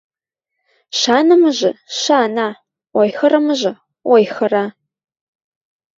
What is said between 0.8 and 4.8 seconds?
Шанымыжы— шана, ойхырымыжы— ойхыра...